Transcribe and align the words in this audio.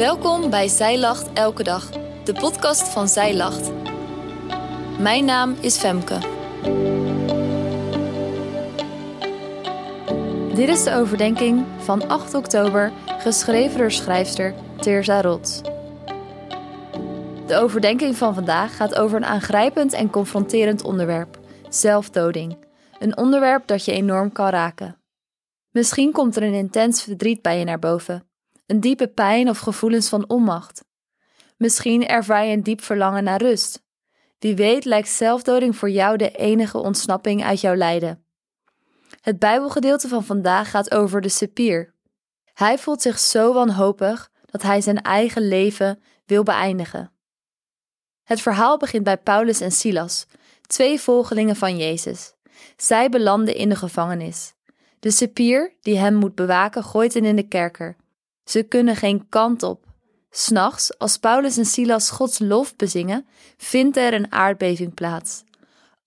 Welkom 0.00 0.50
bij 0.50 0.68
Zij 0.68 0.98
Lacht 0.98 1.32
Elke 1.32 1.62
Dag, 1.62 1.90
de 2.24 2.32
podcast 2.32 2.88
van 2.88 3.08
Zij 3.08 3.36
Lacht. 3.36 3.70
Mijn 4.98 5.24
naam 5.24 5.56
is 5.60 5.78
Femke. 5.78 6.18
Dit 10.54 10.68
is 10.68 10.84
de 10.84 10.94
overdenking 10.94 11.66
van 11.78 12.08
8 12.08 12.34
oktober, 12.34 12.92
geschreven 13.18 13.78
door 13.78 13.90
schrijfster 13.90 14.54
Teerza 14.76 15.20
Rots. 15.20 15.60
De 17.46 17.56
overdenking 17.56 18.16
van 18.16 18.34
vandaag 18.34 18.76
gaat 18.76 18.94
over 18.94 19.16
een 19.16 19.26
aangrijpend 19.26 19.92
en 19.92 20.10
confronterend 20.10 20.82
onderwerp: 20.82 21.38
zelfdoding. 21.68 22.56
Een 22.98 23.16
onderwerp 23.16 23.66
dat 23.66 23.84
je 23.84 23.92
enorm 23.92 24.32
kan 24.32 24.48
raken. 24.48 24.96
Misschien 25.70 26.12
komt 26.12 26.36
er 26.36 26.42
een 26.42 26.54
intens 26.54 27.02
verdriet 27.02 27.42
bij 27.42 27.58
je 27.58 27.64
naar 27.64 27.78
boven, 27.78 28.29
een 28.70 28.80
diepe 28.80 29.08
pijn 29.08 29.48
of 29.48 29.58
gevoelens 29.58 30.08
van 30.08 30.28
onmacht. 30.28 30.84
Misschien 31.56 32.06
ervaar 32.06 32.44
je 32.44 32.52
een 32.52 32.62
diep 32.62 32.82
verlangen 32.82 33.24
naar 33.24 33.42
rust. 33.42 33.82
Wie 34.38 34.56
weet 34.56 34.84
lijkt 34.84 35.08
zelfdoding 35.08 35.76
voor 35.76 35.90
jou 35.90 36.16
de 36.16 36.30
enige 36.30 36.78
ontsnapping 36.78 37.44
uit 37.44 37.60
jouw 37.60 37.74
lijden. 37.74 38.24
Het 39.20 39.38
Bijbelgedeelte 39.38 40.08
van 40.08 40.24
vandaag 40.24 40.70
gaat 40.70 40.90
over 40.94 41.20
de 41.20 41.28
sepier. 41.28 41.94
Hij 42.52 42.78
voelt 42.78 43.02
zich 43.02 43.18
zo 43.18 43.52
wanhopig 43.52 44.30
dat 44.46 44.62
hij 44.62 44.80
zijn 44.80 45.02
eigen 45.02 45.48
leven 45.48 46.02
wil 46.26 46.42
beëindigen. 46.42 47.12
Het 48.22 48.40
verhaal 48.40 48.78
begint 48.78 49.04
bij 49.04 49.18
Paulus 49.18 49.60
en 49.60 49.72
Silas, 49.72 50.26
twee 50.66 51.00
volgelingen 51.00 51.56
van 51.56 51.76
Jezus. 51.76 52.34
Zij 52.76 53.08
belanden 53.08 53.54
in 53.54 53.68
de 53.68 53.76
gevangenis. 53.76 54.54
De 55.00 55.10
cipier 55.10 55.76
die 55.80 55.98
hem 55.98 56.14
moet 56.14 56.34
bewaken 56.34 56.84
gooit 56.84 57.14
hen 57.14 57.24
in 57.24 57.36
de 57.36 57.48
kerker. 57.48 57.96
Ze 58.44 58.62
kunnen 58.62 58.96
geen 58.96 59.28
kant 59.28 59.62
op. 59.62 59.86
S'nachts, 60.30 60.98
als 60.98 61.16
Paulus 61.16 61.56
en 61.56 61.66
Silas 61.66 62.10
Gods 62.10 62.38
lof 62.38 62.76
bezingen, 62.76 63.26
vindt 63.56 63.96
er 63.96 64.14
een 64.14 64.32
aardbeving 64.32 64.94
plaats. 64.94 65.44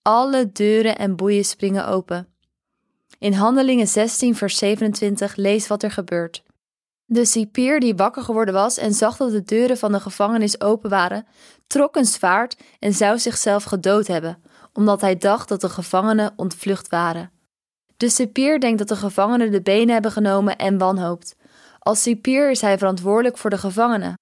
Alle 0.02 0.52
deuren 0.52 0.98
en 0.98 1.16
boeien 1.16 1.44
springen 1.44 1.86
open. 1.86 2.28
In 3.18 3.32
Handelingen 3.32 3.86
16, 3.86 4.36
vers 4.36 4.58
27 4.58 5.36
lees 5.36 5.66
wat 5.66 5.82
er 5.82 5.90
gebeurt. 5.90 6.42
De 7.06 7.24
cipier 7.24 7.80
die 7.80 7.94
wakker 7.94 8.22
geworden 8.22 8.54
was 8.54 8.78
en 8.78 8.92
zag 8.92 9.16
dat 9.16 9.30
de 9.30 9.42
deuren 9.42 9.78
van 9.78 9.92
de 9.92 10.00
gevangenis 10.00 10.60
open 10.60 10.90
waren, 10.90 11.26
trok 11.66 11.96
een 11.96 12.04
zwaard 12.04 12.56
en 12.78 12.92
zou 12.92 13.18
zichzelf 13.18 13.64
gedood 13.64 14.06
hebben, 14.06 14.42
omdat 14.72 15.00
hij 15.00 15.16
dacht 15.16 15.48
dat 15.48 15.60
de 15.60 15.68
gevangenen 15.68 16.32
ontvlucht 16.36 16.88
waren. 16.88 17.30
De 17.96 18.08
cipier 18.08 18.60
denkt 18.60 18.78
dat 18.78 18.88
de 18.88 18.96
gevangenen 18.96 19.50
de 19.50 19.62
benen 19.62 19.92
hebben 19.92 20.12
genomen 20.12 20.56
en 20.56 20.78
wanhoopt. 20.78 21.36
Als 21.84 22.02
cipier 22.02 22.50
is 22.50 22.60
hij 22.60 22.78
verantwoordelijk 22.78 23.38
voor 23.38 23.50
de 23.50 23.58
gevangenen. 23.58 24.14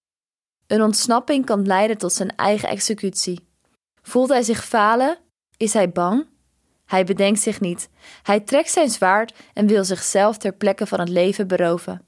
Een 0.66 0.82
ontsnapping 0.82 1.46
kan 1.46 1.66
leiden 1.66 1.98
tot 1.98 2.12
zijn 2.12 2.36
eigen 2.36 2.68
executie. 2.68 3.48
Voelt 4.02 4.28
hij 4.28 4.42
zich 4.42 4.64
falen? 4.64 5.18
Is 5.56 5.72
hij 5.72 5.90
bang? 5.90 6.26
Hij 6.84 7.04
bedenkt 7.04 7.40
zich 7.40 7.60
niet. 7.60 7.88
Hij 8.22 8.40
trekt 8.40 8.70
zijn 8.70 8.90
zwaard 8.90 9.34
en 9.52 9.66
wil 9.66 9.84
zichzelf 9.84 10.38
ter 10.38 10.52
plekke 10.52 10.86
van 10.86 11.00
het 11.00 11.08
leven 11.08 11.46
beroven. 11.46 12.06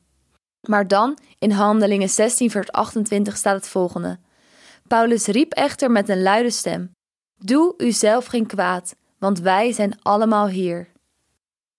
Maar 0.60 0.88
dan, 0.88 1.18
in 1.38 1.50
Handelingen 1.50 2.08
16, 2.08 2.50
vers 2.50 2.70
28, 2.72 3.36
staat 3.36 3.56
het 3.56 3.68
volgende: 3.68 4.18
Paulus 4.86 5.26
riep 5.26 5.52
echter 5.52 5.90
met 5.90 6.08
een 6.08 6.22
luide 6.22 6.50
stem: 6.50 6.92
Doe 7.34 7.74
uzelf 7.76 8.26
geen 8.26 8.46
kwaad, 8.46 8.96
want 9.18 9.38
wij 9.38 9.72
zijn 9.72 10.02
allemaal 10.02 10.48
hier. 10.48 10.92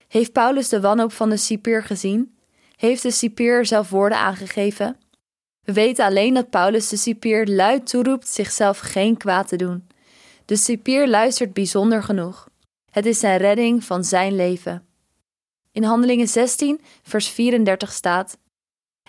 Heeft 0.07 0.31
Paulus 0.31 0.69
de 0.69 0.81
wanhoop 0.81 1.11
van 1.11 1.29
de 1.29 1.37
cipier 1.37 1.83
gezien? 1.83 2.34
Heeft 2.75 3.01
de 3.01 3.11
cipier 3.11 3.65
zelf 3.65 3.89
woorden 3.89 4.17
aangegeven? 4.17 4.97
We 5.61 5.73
weten 5.73 6.05
alleen 6.05 6.33
dat 6.33 6.49
Paulus 6.49 6.89
de 6.89 6.97
cipier 6.97 7.47
luid 7.47 7.87
toeroept 7.87 8.27
zichzelf 8.27 8.79
geen 8.79 9.17
kwaad 9.17 9.47
te 9.47 9.55
doen. 9.55 9.87
De 10.45 10.55
cipier 10.55 11.08
luistert 11.08 11.53
bijzonder 11.53 12.03
genoeg. 12.03 12.47
Het 12.91 13.05
is 13.05 13.19
zijn 13.19 13.37
redding 13.37 13.83
van 13.83 14.03
zijn 14.03 14.35
leven. 14.35 14.87
In 15.71 15.83
Handelingen 15.83 16.27
16, 16.27 16.81
vers 17.03 17.27
34 17.27 17.91
staat: 17.91 18.37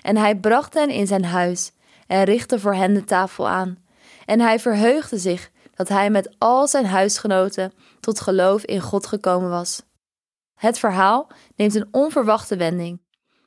En 0.03 0.17
hij 0.17 0.37
bracht 0.37 0.75
hen 0.75 0.91
in 0.91 1.07
zijn 1.07 1.25
huis 1.25 1.73
en 2.07 2.25
richtte 2.25 2.61
voor 2.61 2.75
hen 2.75 2.95
de 2.95 3.05
tafel 3.05 3.49
aan. 3.49 3.85
En 4.25 4.41
hij 4.41 4.61
verheugde 4.61 5.19
zich 5.19 5.51
dat 5.75 5.89
hij 5.89 6.11
met 6.11 6.35
al 6.39 6.69
zijn 6.69 6.87
huisgenoten 6.87 7.73
tot 8.01 8.21
geloof 8.21 8.65
in 8.65 8.81
God 8.81 9.07
gekomen 9.07 9.51
was. 9.51 9.83
Het 10.55 10.79
verhaal 10.79 11.31
neemt 11.57 11.75
een 11.75 11.89
onverwachte 11.91 12.57
wending. 12.57 13.01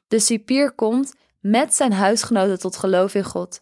De 0.09 0.19
cipier 0.19 0.71
komt 0.71 1.13
met 1.39 1.73
zijn 1.73 1.93
huisgenoten 1.93 2.59
tot 2.59 2.77
geloof 2.77 3.15
in 3.15 3.23
God. 3.23 3.61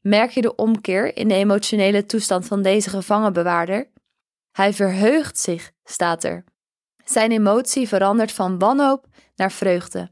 Merk 0.00 0.30
je 0.30 0.40
de 0.40 0.54
omkeer 0.54 1.16
in 1.16 1.28
de 1.28 1.34
emotionele 1.34 2.06
toestand 2.06 2.46
van 2.46 2.62
deze 2.62 2.90
gevangenbewaarder? 2.90 3.90
Hij 4.52 4.72
verheugt 4.72 5.38
zich, 5.38 5.72
staat 5.84 6.24
er. 6.24 6.44
Zijn 7.04 7.32
emotie 7.32 7.88
verandert 7.88 8.32
van 8.32 8.58
wanhoop 8.58 9.06
naar 9.34 9.52
vreugde. 9.52 10.10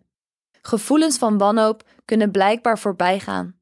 Gevoelens 0.63 1.19
van 1.19 1.39
wanhoop 1.39 1.83
kunnen 2.05 2.31
blijkbaar 2.31 2.79
voorbij 2.79 3.21
gaan. 3.21 3.59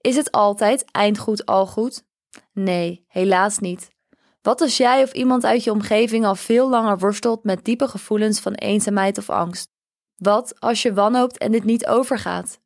Is 0.00 0.16
het 0.16 0.30
altijd 0.30 0.84
eindgoed 0.90 1.46
al 1.46 1.66
goed? 1.66 2.04
Nee, 2.52 3.04
helaas 3.08 3.58
niet. 3.58 3.90
Wat 4.42 4.60
als 4.60 4.76
jij 4.76 5.02
of 5.02 5.12
iemand 5.12 5.44
uit 5.44 5.64
je 5.64 5.70
omgeving 5.70 6.24
al 6.24 6.34
veel 6.34 6.68
langer 6.68 6.98
worstelt 6.98 7.44
met 7.44 7.64
diepe 7.64 7.88
gevoelens 7.88 8.40
van 8.40 8.54
eenzaamheid 8.54 9.18
of 9.18 9.30
angst? 9.30 9.73
Wat 10.16 10.60
als 10.60 10.82
je 10.82 10.92
wanhoopt 10.92 11.38
en 11.38 11.52
dit 11.52 11.64
niet 11.64 11.86
overgaat? 11.86 12.60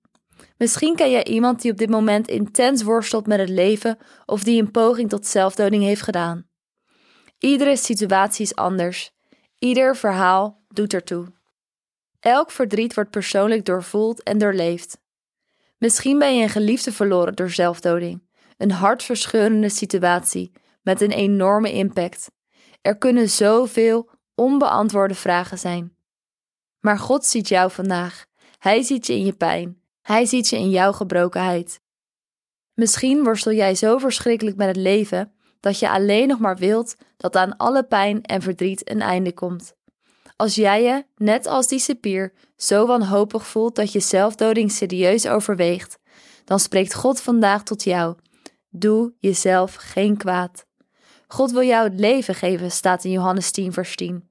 Misschien 0.57 0.97
ken 0.97 1.11
jij 1.11 1.25
iemand 1.25 1.63
die 1.63 1.71
op 1.73 1.79
dit 1.79 1.91
moment 1.91 2.29
intens 2.29 2.83
worstelt 2.83 3.27
met 3.27 3.39
het 3.39 3.49
leven 3.49 3.99
of 4.27 4.43
die 4.43 4.61
een 4.61 4.71
poging 4.71 5.09
tot 5.09 5.27
zelfdoding 5.27 5.83
heeft 5.83 6.03
gedaan. 6.03 6.47
Iedere 7.39 7.77
situatie 7.77 8.45
is 8.45 8.55
anders. 8.55 9.11
Ieder 9.59 9.97
verhaal 9.97 10.65
doet 10.69 10.95
ertoe. 10.95 11.27
Elk 12.21 12.51
verdriet 12.51 12.95
wordt 12.95 13.11
persoonlijk 13.11 13.65
doorvoeld 13.65 14.23
en 14.23 14.39
doorleefd. 14.39 15.01
Misschien 15.79 16.19
ben 16.19 16.37
je 16.37 16.43
een 16.43 16.49
geliefde 16.49 16.93
verloren 16.93 17.35
door 17.35 17.51
zelfdoding, 17.51 18.29
een 18.57 18.71
hartverscheurende 18.71 19.69
situatie 19.69 20.53
met 20.83 21.01
een 21.01 21.11
enorme 21.11 21.73
impact. 21.73 22.31
Er 22.83 22.99
kunnen 22.99 23.29
zoveel 23.29 24.11
onbeantwoorde 24.35 25.15
vragen 25.15 25.59
zijn. 25.59 25.97
Maar 26.81 26.99
God 26.99 27.25
ziet 27.25 27.49
jou 27.49 27.71
vandaag. 27.71 28.27
Hij 28.59 28.83
ziet 28.83 29.07
je 29.07 29.13
in 29.13 29.25
je 29.25 29.33
pijn. 29.33 29.81
Hij 30.03 30.25
ziet 30.25 30.49
je 30.49 30.57
in 30.57 30.71
jouw 30.71 30.93
gebrokenheid. 30.93 31.81
Misschien 32.75 33.25
worstel 33.25 33.53
jij 33.53 33.75
zo 33.75 33.99
verschrikkelijk 33.99 34.57
met 34.57 34.67
het 34.67 34.77
leven 34.77 35.33
dat 35.61 35.79
je 35.79 35.91
alleen 35.91 36.29
nog 36.29 36.39
maar 36.39 36.57
wilt 36.57 36.97
dat 37.17 37.37
aan 37.37 37.57
alle 37.57 37.85
pijn 37.85 38.23
en 38.23 38.43
verdriet 38.43 38.91
een 38.91 39.01
einde 39.01 39.33
komt. 39.33 39.75
Als 40.37 40.55
jij 40.55 40.83
je, 40.83 41.05
net 41.17 41.47
als 41.47 41.69
die 41.69 41.79
cipier, 41.79 42.33
zo 42.57 42.87
wanhopig 42.87 43.47
voelt 43.47 43.77
dat 43.77 43.93
je 43.93 44.01
zelfdoding 44.01 44.73
serieus 44.73 45.27
overweegt, 45.27 45.99
dan 46.45 46.59
spreekt 46.59 46.95
God 46.95 47.21
vandaag 47.21 47.63
tot 47.63 47.85
jou. 47.85 48.17
Doe 48.71 49.13
jezelf 49.19 49.75
geen 49.75 50.17
kwaad. 50.17 50.67
God 51.27 51.51
wil 51.51 51.63
jou 51.63 51.89
het 51.89 52.01
leven 52.01 52.35
geven, 52.35 52.71
staat 52.71 53.05
in 53.05 53.11
Johannes 53.11 53.51
10, 53.51 53.73
vers 53.73 53.97
10. 53.97 54.29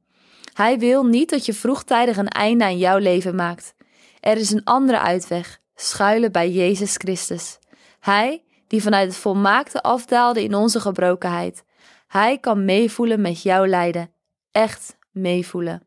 Hij 0.58 0.80
wil 0.80 1.04
niet 1.04 1.30
dat 1.30 1.46
je 1.46 1.54
vroegtijdig 1.54 2.18
een 2.18 2.28
einde 2.28 2.64
aan 2.64 2.78
jouw 2.78 2.98
leven 2.98 3.36
maakt. 3.36 3.74
Er 4.20 4.38
is 4.38 4.52
een 4.52 4.64
andere 4.64 5.00
uitweg: 5.00 5.60
schuilen 5.76 6.32
bij 6.32 6.52
Jezus 6.52 6.96
Christus. 6.96 7.60
Hij, 8.00 8.44
die 8.68 8.82
vanuit 8.82 9.08
het 9.08 9.18
volmaakte 9.18 9.82
afdaalde 9.82 10.44
in 10.44 10.56
onze 10.56 10.80
gebrokenheid. 10.80 11.64
Hij 12.08 12.38
kan 12.38 12.66
meevoelen 12.66 13.22
met 13.22 13.42
jouw 13.42 13.66
lijden. 13.66 14.12
Echt 14.52 14.98
meevoelen. 15.12 15.84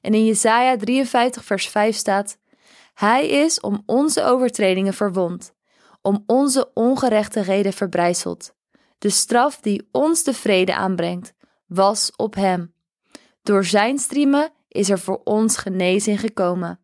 En 0.00 0.14
in 0.14 0.24
Jesaja 0.24 0.76
53, 0.76 1.44
vers 1.44 1.68
5 1.68 1.96
staat: 1.96 2.38
Hij 2.94 3.28
is 3.28 3.60
om 3.60 3.82
onze 3.86 4.24
overtredingen 4.24 4.94
verwond, 4.94 5.54
om 6.00 6.22
onze 6.26 6.70
ongerechtigheden 6.74 7.72
verbrijzeld. 7.72 8.54
De 8.98 9.10
straf 9.10 9.60
die 9.60 9.88
ons 9.92 10.22
de 10.22 10.34
vrede 10.34 10.74
aanbrengt, 10.74 11.34
was 11.66 12.12
op 12.16 12.34
hem. 12.34 12.74
Door 13.42 13.64
zijn 13.64 13.98
striemen 13.98 14.52
is 14.68 14.90
er 14.90 14.98
voor 14.98 15.20
ons 15.24 15.56
genezing 15.56 16.20
gekomen. 16.20 16.80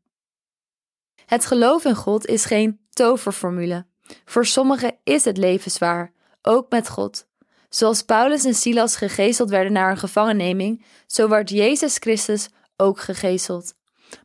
Het 1.26 1.46
geloof 1.46 1.84
in 1.84 1.94
God 1.94 2.26
is 2.26 2.44
geen 2.44 2.80
toverformule. 2.90 3.86
Voor 4.24 4.46
sommigen 4.46 4.96
is 5.04 5.24
het 5.24 5.36
leven 5.36 5.70
zwaar, 5.70 6.12
ook 6.42 6.70
met 6.70 6.88
God. 6.88 7.26
Zoals 7.68 8.02
Paulus 8.02 8.44
en 8.44 8.54
Silas 8.54 8.96
gegezeld 8.96 9.50
werden 9.50 9.72
naar 9.72 9.90
een 9.90 9.98
gevangenneming, 9.98 10.84
zo 11.06 11.28
werd 11.28 11.50
Jezus 11.50 11.96
Christus 11.96 12.48
ook 12.76 13.00
gegezeld. 13.00 13.74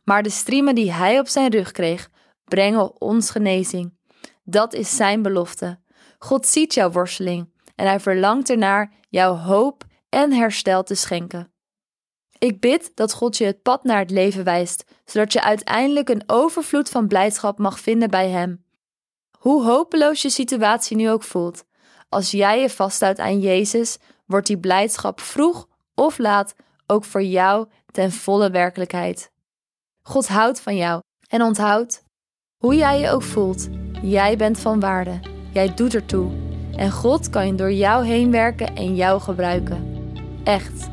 Maar 0.04 0.22
de 0.22 0.30
striemen 0.30 0.74
die 0.74 0.92
hij 0.92 1.18
op 1.18 1.28
zijn 1.28 1.50
rug 1.50 1.72
kreeg, 1.72 2.10
brengen 2.44 3.00
ons 3.00 3.30
genezing. 3.30 3.98
Dat 4.44 4.72
is 4.74 4.96
zijn 4.96 5.22
belofte. 5.22 5.78
God 6.18 6.46
ziet 6.46 6.74
jouw 6.74 6.90
worsteling 6.90 7.52
en 7.74 7.86
hij 7.86 8.00
verlangt 8.00 8.50
ernaar 8.50 8.92
jouw 9.08 9.34
hoop 9.34 9.84
en 10.08 10.32
herstel 10.32 10.82
te 10.82 10.94
schenken. 10.94 11.53
Ik 12.44 12.60
bid 12.60 12.90
dat 12.94 13.12
God 13.12 13.36
je 13.36 13.44
het 13.44 13.62
pad 13.62 13.84
naar 13.84 13.98
het 13.98 14.10
leven 14.10 14.44
wijst, 14.44 14.84
zodat 15.04 15.32
je 15.32 15.42
uiteindelijk 15.42 16.08
een 16.08 16.22
overvloed 16.26 16.88
van 16.88 17.08
blijdschap 17.08 17.58
mag 17.58 17.80
vinden 17.80 18.10
bij 18.10 18.28
Hem. 18.28 18.64
Hoe 19.38 19.64
hopeloos 19.64 20.22
je 20.22 20.30
situatie 20.30 20.96
nu 20.96 21.10
ook 21.10 21.22
voelt, 21.22 21.64
als 22.08 22.30
jij 22.30 22.60
je 22.60 22.70
vasthoudt 22.70 23.18
aan 23.18 23.40
Jezus, 23.40 23.98
wordt 24.26 24.46
die 24.46 24.58
blijdschap 24.58 25.20
vroeg 25.20 25.68
of 25.94 26.18
laat 26.18 26.54
ook 26.86 27.04
voor 27.04 27.22
jou 27.22 27.68
ten 27.90 28.12
volle 28.12 28.50
werkelijkheid. 28.50 29.30
God 30.02 30.28
houdt 30.28 30.60
van 30.60 30.76
jou 30.76 31.02
en 31.28 31.42
onthoud, 31.42 32.02
hoe 32.56 32.74
jij 32.74 33.00
je 33.00 33.10
ook 33.10 33.22
voelt, 33.22 33.68
jij 34.02 34.36
bent 34.36 34.58
van 34.58 34.80
waarde, 34.80 35.20
jij 35.52 35.74
doet 35.74 35.94
ertoe 35.94 36.32
en 36.76 36.90
God 36.90 37.30
kan 37.30 37.56
door 37.56 37.72
jou 37.72 38.06
heen 38.06 38.30
werken 38.30 38.76
en 38.76 38.94
jou 38.94 39.20
gebruiken. 39.20 39.92
Echt, 40.44 40.92